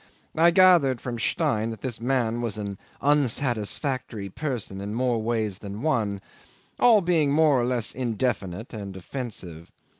[0.35, 5.83] I gathered from Stein that this man was an unsatisfactory person in more ways than
[5.83, 6.21] one,
[6.79, 9.71] all being more or less indefinite and offensive.